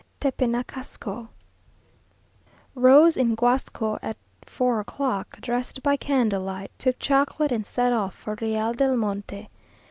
TEPENACASCO. 0.19 1.27
Rose 2.73 3.15
in 3.15 3.35
Guasco 3.35 3.99
at 4.01 4.17
tour 4.47 4.79
o'clock; 4.79 5.39
dressed 5.41 5.83
by 5.83 5.95
candle 5.95 6.41
light, 6.41 6.71
took 6.79 6.97
chocolate, 6.97 7.51
and 7.51 7.67
set 7.67 7.93
off 7.93 8.15
for 8.15 8.35
Real 8.41 8.73
del 8.73 8.97
Monte. 8.97 9.47